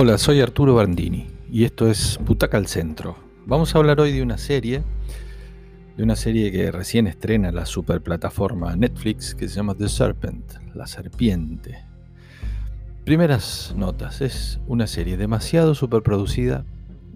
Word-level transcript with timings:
Hola, 0.00 0.16
soy 0.16 0.40
Arturo 0.40 0.76
Bandini 0.76 1.26
y 1.50 1.64
esto 1.64 1.88
es 1.88 2.20
Butaca 2.24 2.56
al 2.56 2.68
Centro. 2.68 3.16
Vamos 3.46 3.74
a 3.74 3.78
hablar 3.78 4.00
hoy 4.00 4.12
de 4.12 4.22
una 4.22 4.38
serie, 4.38 4.84
de 5.96 6.04
una 6.04 6.14
serie 6.14 6.52
que 6.52 6.70
recién 6.70 7.08
estrena 7.08 7.50
la 7.50 7.66
superplataforma 7.66 8.76
Netflix 8.76 9.34
que 9.34 9.48
se 9.48 9.56
llama 9.56 9.74
The 9.74 9.88
Serpent, 9.88 10.52
la 10.72 10.86
serpiente. 10.86 11.84
Primeras 13.04 13.74
notas, 13.76 14.20
es 14.20 14.60
una 14.68 14.86
serie 14.86 15.16
demasiado 15.16 15.74
superproducida, 15.74 16.64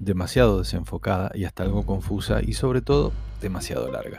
demasiado 0.00 0.58
desenfocada 0.58 1.30
y 1.36 1.44
hasta 1.44 1.62
algo 1.62 1.86
confusa 1.86 2.42
y 2.42 2.54
sobre 2.54 2.80
todo 2.80 3.12
demasiado 3.40 3.92
larga. 3.92 4.18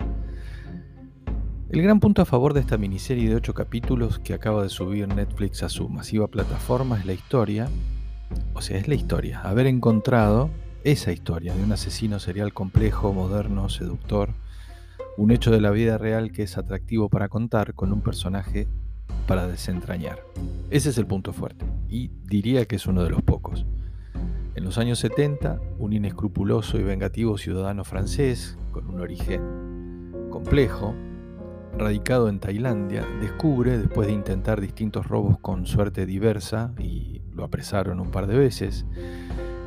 El 1.69 1.81
gran 1.81 1.99
punto 1.99 2.21
a 2.21 2.25
favor 2.25 2.53
de 2.53 2.61
esta 2.61 2.77
miniserie 2.77 3.27
de 3.27 3.35
8 3.35 3.53
capítulos 3.53 4.19
que 4.19 4.33
acaba 4.33 4.63
de 4.63 4.69
subir 4.69 5.05
Netflix 5.09 5.63
a 5.63 5.67
su 5.67 5.89
masiva 5.89 6.29
plataforma 6.29 6.97
es 6.97 7.05
la 7.05 7.11
historia 7.11 7.67
o 8.53 8.61
sea, 8.61 8.77
es 8.77 8.87
la 8.87 8.95
historia, 8.95 9.41
haber 9.41 9.67
encontrado 9.67 10.49
esa 10.83 11.11
historia 11.11 11.55
de 11.55 11.63
un 11.63 11.71
asesino 11.71 12.19
serial 12.19 12.53
complejo, 12.53 13.13
moderno, 13.13 13.69
seductor, 13.69 14.33
un 15.17 15.31
hecho 15.31 15.51
de 15.51 15.61
la 15.61 15.71
vida 15.71 15.97
real 15.97 16.31
que 16.31 16.43
es 16.43 16.57
atractivo 16.57 17.09
para 17.09 17.29
contar 17.29 17.73
con 17.73 17.93
un 17.93 18.01
personaje 18.01 18.67
para 19.27 19.47
desentrañar. 19.47 20.19
Ese 20.69 20.89
es 20.89 20.97
el 20.97 21.05
punto 21.05 21.33
fuerte 21.33 21.65
y 21.87 22.09
diría 22.25 22.65
que 22.65 22.75
es 22.75 22.87
uno 22.87 23.03
de 23.03 23.09
los 23.09 23.21
pocos. 23.21 23.65
En 24.55 24.63
los 24.63 24.77
años 24.77 24.99
70, 24.99 25.59
un 25.79 25.93
inescrupuloso 25.93 26.77
y 26.77 26.83
vengativo 26.83 27.37
ciudadano 27.37 27.83
francés, 27.83 28.57
con 28.71 28.87
un 28.87 29.01
origen 29.01 30.29
complejo, 30.29 30.93
radicado 31.77 32.29
en 32.29 32.39
Tailandia, 32.39 33.05
descubre, 33.19 33.77
después 33.77 34.07
de 34.07 34.13
intentar 34.13 34.61
distintos 34.61 35.07
robos 35.07 35.39
con 35.39 35.65
suerte 35.65 36.05
diversa 36.05 36.73
y 36.77 37.22
lo 37.35 37.43
apresaron 37.43 37.99
un 37.99 38.11
par 38.11 38.27
de 38.27 38.37
veces 38.37 38.85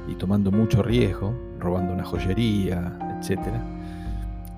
y 0.08 0.14
tomando 0.14 0.50
mucho 0.52 0.82
riesgo, 0.82 1.34
robando 1.58 1.92
una 1.92 2.04
joyería, 2.04 2.98
etc., 3.20 3.40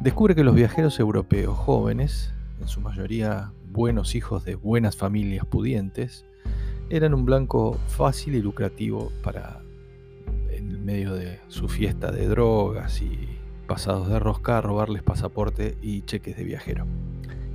descubre 0.00 0.34
que 0.34 0.44
los 0.44 0.54
viajeros 0.54 1.00
europeos 1.00 1.56
jóvenes, 1.56 2.32
en 2.60 2.68
su 2.68 2.80
mayoría 2.80 3.52
buenos 3.70 4.14
hijos 4.14 4.44
de 4.44 4.54
buenas 4.54 4.96
familias 4.96 5.46
pudientes, 5.46 6.24
eran 6.90 7.14
un 7.14 7.24
blanco 7.24 7.78
fácil 7.88 8.34
y 8.34 8.42
lucrativo 8.42 9.12
para, 9.22 9.60
en 10.50 10.84
medio 10.84 11.14
de 11.14 11.40
su 11.48 11.68
fiesta 11.68 12.10
de 12.10 12.28
drogas 12.28 13.02
y 13.02 13.28
pasados 13.66 14.08
de 14.08 14.18
rosca, 14.18 14.60
robarles 14.60 15.02
pasaporte 15.02 15.76
y 15.82 16.02
cheques 16.02 16.36
de 16.36 16.44
viajero 16.44 16.86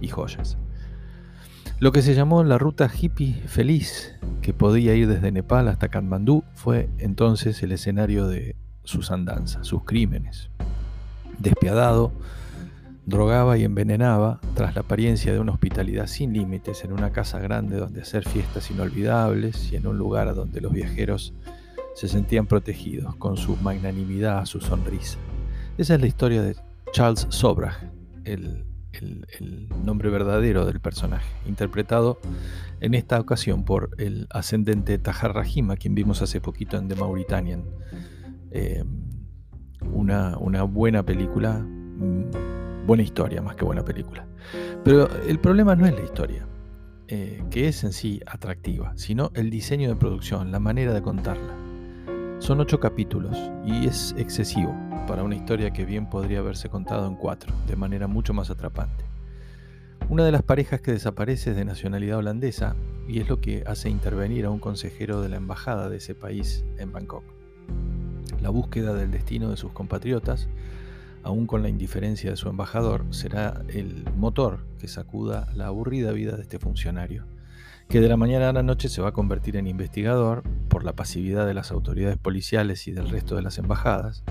y 0.02 0.08
joyas. 0.08 0.58
Lo 1.84 1.92
que 1.92 2.02
se 2.02 2.16
llamó 2.16 2.46
la 2.46 2.58
ruta 2.58 2.90
hippie 2.90 3.34
feliz, 3.46 4.16
que 4.42 4.54
podía 4.54 4.96
ir 4.96 5.10
desde 5.10 5.34
Nepal 5.34 5.68
hasta 5.68 5.90
Katmandú, 5.90 6.46
fue 6.54 6.88
entonces 6.98 7.62
el 7.62 7.74
escenario 7.74 8.26
de 8.26 8.56
sus 8.86 9.12
andanzas, 9.12 9.68
sus 9.68 9.84
crímenes. 9.84 10.50
Despiadado, 11.40 12.14
drogaba 13.06 13.58
y 13.58 13.66
envenenaba 13.66 14.40
tras 14.56 14.76
la 14.76 14.80
apariencia 14.84 15.34
de 15.34 15.42
una 15.42 15.52
hospitalidad 15.52 16.08
sin 16.08 16.32
límites 16.32 16.86
en 16.86 16.94
una 16.94 17.12
casa 17.12 17.40
grande 17.40 17.76
donde 17.76 18.04
hacer 18.04 18.26
fiestas 18.26 18.72
inolvidables 18.72 19.74
y 19.74 19.76
en 19.76 19.86
un 19.86 19.98
lugar 19.98 20.34
donde 20.36 20.62
los 20.62 20.72
viajeros 20.72 21.34
se 21.96 22.08
sentían 22.08 22.48
protegidos 22.48 23.14
con 23.18 23.36
su 23.36 23.58
magnanimidad, 23.58 24.46
su 24.46 24.62
sonrisa. 24.62 25.18
Esa 25.78 25.96
es 25.96 26.00
la 26.00 26.08
historia 26.08 26.44
de 26.44 26.56
Charles 26.94 27.28
Sobrach, 27.28 27.76
el 28.24 28.64
el, 28.94 29.68
nombre 29.84 30.10
verdadero 30.10 30.66
del 30.66 30.80
personaje, 30.80 31.28
interpretado 31.46 32.20
en 32.80 32.94
esta 32.94 33.20
ocasión 33.20 33.66
por 33.66 33.90
el 33.98 34.28
ascendente 34.30 34.98
Tahar 34.98 35.34
Rahim, 35.34 35.72
a 35.72 35.78
quien 35.78 35.96
vimos 35.96 36.22
hace 36.22 36.42
poquito 36.42 36.78
en 36.78 36.88
The 36.88 36.96
Mauritanian. 36.96 37.64
Eh, 38.52 38.84
una, 39.92 40.36
buena 40.64 41.04
película, 41.04 41.60
mm, 41.60 42.86
buena 42.86 43.04
historia 43.04 43.42
más 43.42 43.56
que 43.56 43.66
buena 43.66 43.84
película. 43.84 44.28
Pero 44.84 45.10
el 45.24 45.40
problema 45.40 45.76
no 45.76 45.86
es 45.86 45.94
la 45.94 46.02
historia, 46.02 46.48
eh, 47.08 47.44
que 47.50 47.68
es 47.68 47.84
en 47.84 47.94
sí 47.94 48.22
atractiva, 48.26 48.94
sino 48.96 49.32
el 49.36 49.50
diseño 49.50 49.90
de 49.90 49.96
producción, 49.96 50.52
la 50.52 50.60
manera 50.60 50.94
de 50.94 51.02
contarla. 51.02 51.63
Son 52.44 52.60
ocho 52.60 52.78
capítulos 52.78 53.38
y 53.66 53.88
es 53.88 54.14
excesivo 54.18 54.76
para 55.08 55.24
una 55.24 55.34
historia 55.34 55.72
que 55.72 55.86
bien 55.86 56.10
podría 56.10 56.40
haberse 56.40 56.68
contado 56.68 57.08
en 57.08 57.16
cuatro, 57.16 57.54
de 57.68 57.78
manera 57.78 58.08
mucho 58.08 58.34
más 58.34 58.50
atrapante. 58.50 59.06
Una 60.10 60.26
de 60.26 60.34
las 60.34 60.44
parejas 60.44 60.82
que 60.82 60.92
desaparece 60.92 61.52
es 61.52 61.56
de 61.56 61.64
nacionalidad 61.64 62.18
holandesa 62.18 62.76
y 63.08 63.22
es 63.22 63.30
lo 63.30 63.40
que 63.40 63.64
hace 63.66 63.90
intervenir 63.90 64.44
a 64.44 64.50
un 64.50 64.60
consejero 64.60 65.22
de 65.22 65.30
la 65.30 65.38
embajada 65.38 65.88
de 65.88 65.96
ese 65.96 66.16
país 66.16 66.66
en 66.78 66.92
Bangkok. 66.92 67.24
La 68.42 68.50
búsqueda 68.50 68.94
del 68.94 69.10
destino 69.10 69.50
de 69.50 69.56
sus 69.56 69.72
compatriotas, 69.72 70.50
aún 71.24 71.48
con 71.48 71.64
la 71.64 71.70
indiferencia 71.70 72.30
de 72.32 72.36
su 72.36 72.50
embajador, 72.50 73.06
será 73.12 73.62
el 73.70 74.04
motor 74.18 74.66
que 74.80 74.90
sacuda 74.90 75.48
la 75.56 75.68
aburrida 75.68 76.12
vida 76.12 76.36
de 76.36 76.42
este 76.42 76.60
funcionario 76.60 77.24
que 77.90 78.02
de 78.02 78.10
la 78.10 78.18
mañana 78.18 78.50
a 78.50 78.54
la 78.54 78.64
noche 78.64 78.90
se 78.90 79.02
va 79.02 79.10
a 79.10 79.14
convertir 79.14 79.56
en 79.56 79.68
investigador 79.68 80.44
por 80.70 80.84
la 80.84 80.94
pasividad 80.94 81.46
de 81.46 81.54
las 81.54 81.72
autoridades 81.72 82.18
policiales 82.18 82.88
y 82.88 82.92
del 82.92 83.10
resto 83.10 83.36
de 83.36 83.42
las 83.42 83.58
embajadas, 83.58 84.24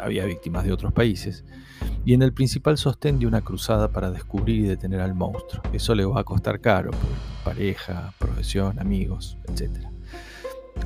había 0.00 0.24
víctimas 0.24 0.64
de 0.64 0.72
otros 0.72 0.92
países, 0.92 1.44
y 2.04 2.14
en 2.14 2.22
el 2.22 2.32
principal 2.32 2.78
sostén 2.78 3.18
de 3.18 3.26
una 3.26 3.40
cruzada 3.40 3.88
para 3.88 4.10
descubrir 4.10 4.60
y 4.60 4.68
detener 4.68 5.00
al 5.00 5.14
monstruo. 5.14 5.62
Eso 5.72 5.94
le 5.94 6.04
va 6.04 6.20
a 6.20 6.24
costar 6.24 6.60
caro, 6.60 6.90
pareja, 7.44 8.12
profesión, 8.18 8.78
amigos, 8.78 9.38
etc. 9.48 9.86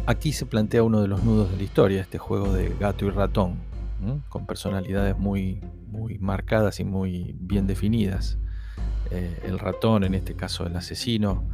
Aquí 0.07 0.33
se 0.33 0.47
plantea 0.47 0.83
uno 0.83 1.01
de 1.01 1.09
los 1.09 1.25
nudos 1.25 1.51
de 1.51 1.57
la 1.57 1.63
historia, 1.63 2.01
este 2.01 2.19
juego 2.19 2.53
de 2.53 2.75
gato 2.79 3.07
y 3.07 3.11
ratón, 3.11 3.57
con 4.29 4.47
personalidades 4.47 5.19
muy, 5.19 5.61
muy 5.89 6.19
marcadas 6.19 6.81
y 6.81 6.85
muy 6.85 7.35
bien 7.41 7.67
definidas. 7.67 8.39
Eh, 9.11 9.41
el 9.45 9.59
ratón, 9.59 10.05
en 10.05 10.15
este 10.15 10.35
caso 10.35 10.67
el 10.67 10.77
asesino, 10.77 11.45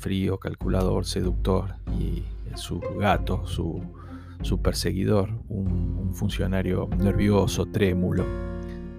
frío, 0.00 0.38
calculador, 0.38 1.04
seductor, 1.04 1.74
y 1.98 2.24
su 2.56 2.80
gato, 2.98 3.46
su, 3.46 3.82
perseguidor, 4.62 5.30
un, 5.48 6.12
funcionario 6.14 6.88
nervioso, 6.98 7.66
trémulo, 7.66 8.24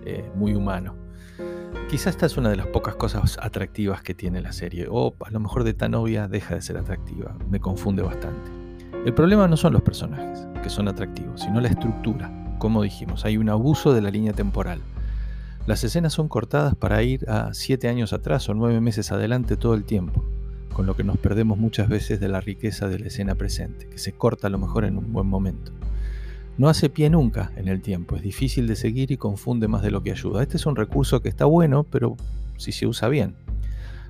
eh, 0.05 0.29
muy 0.35 0.53
humano. 0.53 0.95
Quizá 1.89 2.09
esta 2.09 2.25
es 2.25 2.37
una 2.37 2.49
de 2.49 2.55
las 2.55 2.67
pocas 2.67 2.95
cosas 2.95 3.37
atractivas 3.41 4.01
que 4.01 4.13
tiene 4.13 4.41
la 4.41 4.53
serie, 4.53 4.87
o 4.89 5.13
a 5.25 5.29
lo 5.29 5.39
mejor 5.41 5.65
de 5.65 5.73
tan 5.73 5.93
obvia 5.93 6.29
deja 6.29 6.55
de 6.55 6.61
ser 6.61 6.77
atractiva, 6.77 7.35
me 7.49 7.59
confunde 7.59 8.01
bastante. 8.01 8.49
El 9.05 9.13
problema 9.13 9.47
no 9.47 9.57
son 9.57 9.73
los 9.73 9.81
personajes, 9.81 10.47
que 10.63 10.69
son 10.69 10.87
atractivos, 10.87 11.41
sino 11.41 11.59
la 11.59 11.67
estructura. 11.67 12.31
Como 12.59 12.83
dijimos, 12.83 13.25
hay 13.25 13.37
un 13.37 13.49
abuso 13.49 13.93
de 13.93 14.01
la 14.01 14.11
línea 14.11 14.33
temporal. 14.33 14.79
Las 15.65 15.83
escenas 15.83 16.13
son 16.13 16.27
cortadas 16.27 16.75
para 16.75 17.03
ir 17.03 17.29
a 17.29 17.53
siete 17.53 17.89
años 17.89 18.13
atrás 18.13 18.47
o 18.47 18.53
nueve 18.53 18.79
meses 18.79 19.11
adelante 19.11 19.57
todo 19.57 19.73
el 19.73 19.83
tiempo 19.83 20.23
con 20.71 20.85
lo 20.85 20.95
que 20.95 21.03
nos 21.03 21.17
perdemos 21.17 21.57
muchas 21.57 21.89
veces 21.89 22.19
de 22.19 22.29
la 22.29 22.41
riqueza 22.41 22.87
de 22.87 22.99
la 22.99 23.07
escena 23.07 23.35
presente, 23.35 23.87
que 23.87 23.97
se 23.97 24.13
corta 24.13 24.47
a 24.47 24.49
lo 24.49 24.57
mejor 24.57 24.85
en 24.85 24.97
un 24.97 25.13
buen 25.13 25.27
momento. 25.27 25.71
No 26.57 26.69
hace 26.69 26.89
pie 26.89 27.09
nunca 27.09 27.51
en 27.55 27.67
el 27.67 27.81
tiempo, 27.81 28.15
es 28.15 28.21
difícil 28.21 28.67
de 28.67 28.75
seguir 28.75 29.11
y 29.11 29.17
confunde 29.17 29.67
más 29.67 29.81
de 29.81 29.91
lo 29.91 30.03
que 30.03 30.11
ayuda. 30.11 30.41
Este 30.41 30.57
es 30.57 30.65
un 30.65 30.75
recurso 30.75 31.21
que 31.21 31.29
está 31.29 31.45
bueno, 31.45 31.83
pero 31.83 32.17
si 32.57 32.71
se 32.71 32.87
usa 32.87 33.07
bien. 33.07 33.35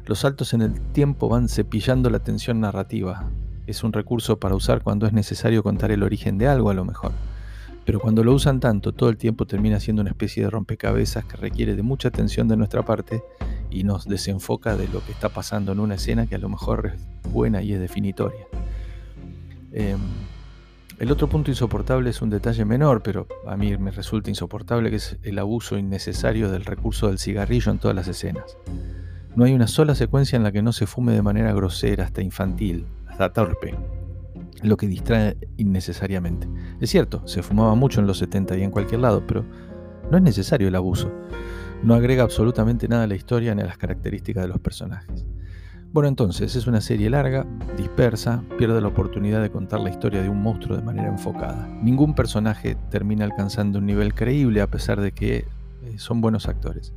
Los 0.05 0.19
saltos 0.19 0.53
en 0.53 0.61
el 0.61 0.79
tiempo 0.79 1.29
van 1.29 1.47
cepillando 1.47 2.09
la 2.09 2.19
tensión 2.19 2.59
narrativa. 2.59 3.29
Es 3.67 3.83
un 3.83 3.93
recurso 3.93 4.39
para 4.39 4.55
usar 4.55 4.81
cuando 4.81 5.05
es 5.05 5.13
necesario 5.13 5.63
contar 5.63 5.91
el 5.91 6.03
origen 6.03 6.37
de 6.37 6.47
algo 6.47 6.69
a 6.69 6.73
lo 6.73 6.83
mejor. 6.83 7.11
Pero 7.85 7.99
cuando 7.99 8.23
lo 8.23 8.33
usan 8.33 8.59
tanto, 8.59 8.91
todo 8.91 9.09
el 9.09 9.17
tiempo 9.17 9.45
termina 9.45 9.79
siendo 9.79 10.01
una 10.01 10.11
especie 10.11 10.43
de 10.43 10.49
rompecabezas 10.49 11.25
que 11.25 11.37
requiere 11.37 11.75
de 11.75 11.83
mucha 11.83 12.09
atención 12.09 12.47
de 12.47 12.57
nuestra 12.57 12.83
parte 12.83 13.23
y 13.71 13.83
nos 13.83 14.07
desenfoca 14.07 14.75
de 14.75 14.87
lo 14.87 15.03
que 15.03 15.11
está 15.11 15.29
pasando 15.29 15.71
en 15.71 15.79
una 15.79 15.95
escena 15.95 16.27
que 16.27 16.35
a 16.35 16.39
lo 16.39 16.49
mejor 16.49 16.93
es 16.93 17.31
buena 17.31 17.61
y 17.61 17.73
es 17.73 17.79
definitoria. 17.79 18.45
Em, 19.71 19.99
el 20.99 21.11
otro 21.11 21.27
punto 21.27 21.49
insoportable 21.49 22.11
es 22.11 22.21
un 22.21 22.29
detalle 22.29 22.63
menor, 22.63 23.01
pero 23.01 23.27
a 23.47 23.57
mí 23.57 23.75
me 23.77 23.89
resulta 23.89 24.29
insoportable, 24.29 24.91
que 24.91 24.97
es 24.97 25.17
el 25.23 25.39
abuso 25.39 25.77
innecesario 25.77 26.51
del 26.51 26.63
recurso 26.63 27.07
del 27.07 27.17
cigarrillo 27.17 27.71
en 27.71 27.79
todas 27.79 27.95
las 27.95 28.07
escenas. 28.07 28.57
No 29.35 29.45
hay 29.45 29.53
una 29.53 29.67
sola 29.67 29.95
secuencia 29.95 30.35
en 30.35 30.43
la 30.43 30.51
que 30.51 30.61
no 30.61 30.73
se 30.73 30.85
fume 30.85 31.13
de 31.13 31.21
manera 31.21 31.53
grosera, 31.53 32.03
hasta 32.03 32.21
infantil, 32.21 32.85
hasta 33.07 33.33
torpe, 33.33 33.73
lo 34.61 34.77
que 34.77 34.87
distrae 34.87 35.37
innecesariamente. 35.57 36.47
Es 36.79 36.89
cierto, 36.89 37.27
se 37.27 37.41
fumaba 37.41 37.73
mucho 37.75 37.99
en 37.99 38.07
los 38.07 38.17
70 38.17 38.57
y 38.57 38.63
en 38.63 38.71
cualquier 38.71 39.01
lado, 39.01 39.25
pero 39.25 39.43
no 40.11 40.17
es 40.17 40.23
necesario 40.23 40.67
el 40.67 40.75
abuso. 40.75 41.11
No 41.83 41.95
agrega 41.95 42.23
absolutamente 42.23 42.87
nada 42.87 43.03
a 43.03 43.07
la 43.07 43.15
historia 43.15 43.55
ni 43.55 43.63
a 43.63 43.65
las 43.65 43.77
características 43.77 44.43
de 44.43 44.49
los 44.49 44.59
personajes. 44.59 45.25
Bueno, 45.91 46.07
entonces, 46.07 46.55
es 46.55 46.67
una 46.67 46.79
serie 46.79 47.09
larga, 47.09 47.45
dispersa, 47.75 48.43
pierde 48.57 48.79
la 48.79 48.87
oportunidad 48.87 49.41
de 49.41 49.49
contar 49.49 49.79
la 49.81 49.89
historia 49.89 50.21
de 50.21 50.29
un 50.29 50.41
monstruo 50.41 50.77
de 50.77 50.83
manera 50.83 51.09
enfocada. 51.09 51.67
Ningún 51.81 52.13
personaje 52.13 52.77
termina 52.91 53.25
alcanzando 53.25 53.79
un 53.79 53.87
nivel 53.87 54.13
creíble 54.13 54.61
a 54.61 54.67
pesar 54.67 55.01
de 55.01 55.11
que 55.11 55.37
eh, 55.37 55.45
son 55.97 56.21
buenos 56.21 56.47
actores. 56.47 56.93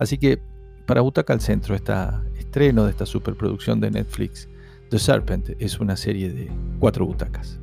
Así 0.00 0.18
que, 0.18 0.40
para 0.84 1.00
Butaca 1.00 1.32
al 1.32 1.40
Centro, 1.40 1.76
este 1.76 1.94
estreno 2.38 2.84
de 2.84 2.90
esta 2.90 3.06
superproducción 3.06 3.80
de 3.80 3.92
Netflix, 3.92 4.48
The 4.90 4.98
Serpent 4.98 5.50
es 5.60 5.78
una 5.78 5.96
serie 5.96 6.30
de 6.30 6.50
cuatro 6.80 7.06
butacas. 7.06 7.58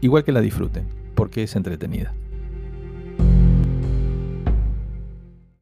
igual 0.00 0.24
que 0.24 0.32
la 0.32 0.40
disfruten, 0.40 0.86
porque 1.14 1.44
es 1.44 1.56
entretenida. 1.56 2.14